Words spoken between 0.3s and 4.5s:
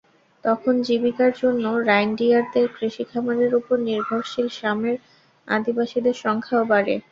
তখন জীবিকার জন্য রাইনডিয়ারদের কৃষিখামারের ওপর নির্ভরশীল